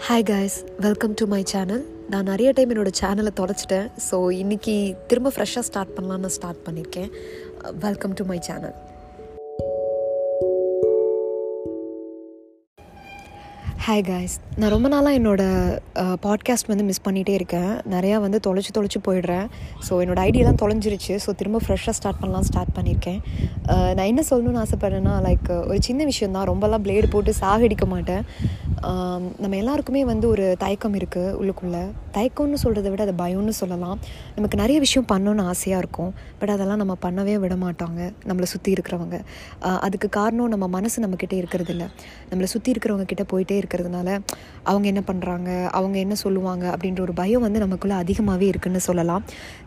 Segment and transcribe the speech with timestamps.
[0.00, 4.74] Hi guys welcome to my channel நான் நிறைய time என்னோட சேனலை தொலைச்சிட்டேன் ஸோ இன்றைக்கி
[5.06, 7.10] திரும்ப ஃப்ரெஷ்ஷாக ஸ்டார்ட் பண்ணலான்னு ஸ்டார்ட் பண்ணியிருக்கேன்
[7.80, 8.74] welcome to my channel
[13.90, 17.72] hi guys நான் ரொம்ப நாளாக என்னோடய பாட்காஸ்ட் வந்து மிஸ் பண்ணிகிட்டே இருக்கேன்.
[17.94, 19.46] நிறையா வந்து தொலைச்சி தொலைச்சி போயிடுறேன்.
[19.86, 21.14] ஸோ என்னோடய ஐடியெல்லாம் தொலைஞ்சிருச்சு.
[21.24, 23.20] ஸோ திரும்ப ஃப்ரெஷ்ஷாக ஸ்டார்ட் பண்ணலாம் ஸ்டார்ட் பண்ணியிருக்கேன்.
[23.96, 26.46] நான் என்ன சொல்லணும்னு ஆசைப்பட்றேன்னா லைக் ஒரு சின்ன விஷயம் தான்.
[26.52, 28.22] ரொம்பலாம் பிளேடு போட்டு சாகடிக்க மாட்டேன்.
[29.42, 31.82] நம்ம எல்லாருக்குமே வந்து ஒரு தயக்கம் இருக்குது உள்ளுக்குள்ளே.
[32.18, 33.98] தயக்கம்னு சொல்கிறத விட அது பயம்னு சொல்லலாம்.
[34.36, 36.12] நமக்கு நிறைய விஷயம் பண்ணணும்னு ஆசையாக இருக்கும்.
[36.42, 38.00] பட் அதெல்லாம் நம்ம பண்ணவே விட மாட்டாங்க.
[38.28, 39.18] நம்மளை சுற்றி இருக்கிறவங்க.
[39.88, 41.90] அதுக்கு காரணம் நம்ம மனசு நம்மக்கிட்டே இருக்கிறது இல்லை
[42.30, 44.18] நம்மளை சுற்றி இருக்கிறவங்க கிட்டே போயிட்டே இருக்கிறதுனால
[44.70, 49.22] அவங்க என்ன பண்ணுறாங்க அவங்க என்ன சொல்லுவாங்க அப்படின்ற ஒரு பயம் வந்து நமக்குள்ளே அதிகமாகவே இருக்குன்னு சொல்லலாம்.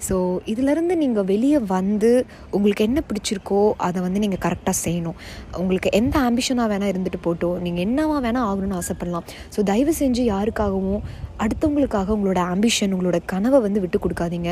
[0.08, 0.16] ஸோ
[0.52, 2.12] இதிலேருந்து நீங்கள் வெளியே வந்து
[2.56, 5.18] உங்களுக்கு என்ன பிடிச்சிருக்கோ அதை வந்து நீங்கள் கரெக்டாக செய்யணும்.
[5.62, 9.28] உங்களுக்கு எந்த ஆம்பிஷனாக வேணால் இருந்துட்டு போட்டோம் நீங்கள் என்னவா வேணால் ஆகணும்னு ஆசைப்படலாம்.
[9.56, 11.02] ஸோ தயவு செஞ்சு யாருக்காகவும்
[11.44, 14.52] அடுத்தவங்களுக்காக உங்களோட ஆம்பிஷன் உங்களோட கனவை வந்து விட்டு கொடுக்காதீங்க.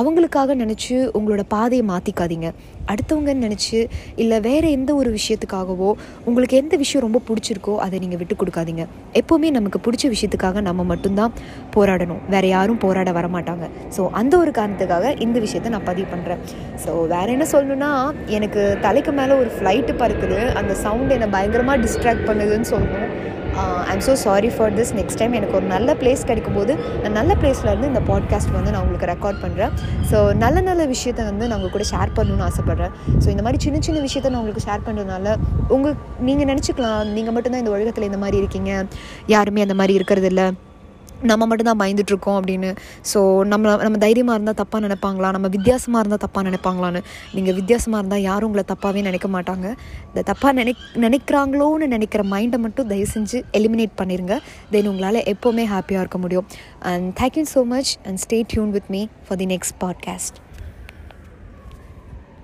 [0.00, 2.48] அவங்களுக்காக நினச்சி உங்களோட பாதையை மாற்றிக்காதீங்க
[2.92, 3.78] அடுத்தவங்கன்னு நினச்சி
[4.22, 5.90] இல்லை வேறு எந்த ஒரு விஷயத்துக்காகவோ
[6.28, 8.84] உங்களுக்கு எந்த விஷயம் ரொம்ப பிடிச்சிருக்கோ அதை நீங்கள் விட்டு கொடுக்காதீங்க.
[9.20, 11.32] எப்போவுமே நமக்கு பிடிச்ச விஷயத்துக்காக நம்ம மட்டும்தான்
[11.76, 12.20] போராடணும்.
[12.34, 16.42] வேறு யாரும் போராட வர மாட்டாங்க ஸோ அந்த ஒரு காரணத்துக்காக இந்த விஷயத்த நான் பதிவு பண்ணுறேன்
[16.84, 17.90] ஸோ வேறு என்ன சொல்லணுன்னா
[18.38, 20.40] எனக்கு தலைக்கு மேலே ஒரு ஃப்ளைட்டு பறக்குது.
[20.60, 23.08] அந்த சவுண்ட் என்னை பயங்கரமாக டிஸ்ட்ராக்ட் பண்ணுதுன்னு சொல்லணும்.
[23.92, 27.34] I'm so sorry for this next time எனக்கு ஒரு நல்ல பிளேஸ் கிடைக்கும் போது நான் நல்ல
[27.42, 29.72] பிளேஸ்லேருந்து இந்த பாட்காஸ்ட் வந்து நான் உங்களுக்கு ரெக்கார்ட் பண்ணுறேன்
[30.10, 32.94] ஸோ நல்ல நல்ல விஷயத்தை வந்து நான் உங்கள் கூட ஷேர் பண்ணணும்னு ஆசைப்பட்றேன்.
[33.24, 35.36] ஸோ இந்த மாதிரி சின்ன சின்ன விஷயத்தை நான் உங்களுக்கு ஷேர் பண்ணுறதுனால
[35.68, 37.04] உங்கள் நீங்கள் நினச்சிக்கலாம்.
[37.16, 38.72] நீங்கள் மட்டும்தான் இந்த உலகத்தில் இந்த மாதிரி இருக்கீங்க.
[39.26, 40.44] யாருமே அந்த மாதிரி இருக்கிறதில்ல.
[41.22, 42.76] நம்ம மட்டும்தான் பயந்துட்டுருக்கோம் அப்படின்னு.
[43.14, 45.30] ஸோ நம்ம நம்ம தைரியமாக இருந்தால் தப்பாக நினைப்பாங்களா?
[45.30, 47.02] நம்ம வித்தியாசமாக இருந்தால் தப்பாக நினைப்பாங்களான்னு.
[47.34, 49.66] நீங்கள் வித்தியாசமாக இருந்தால் யாரும் உங்களை தப்பாகவே நினைக்க மாட்டாங்க.
[50.10, 54.38] இந்த தப்பாக நினை நினைக்கிறாங்களோன்னு நினைக்கிற மைண்டை மட்டும் தயவு செஞ்சு எலிமினேட் பண்ணிடுங்க
[54.70, 56.46] தென் உங்களால் எப்போவுமே ஹாப்பியாக இருக்க முடியும்.
[56.78, 60.47] And thank you so much and stay tune with me for the next podcast